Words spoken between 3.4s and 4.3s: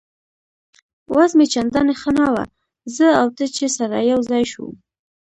چې سره یو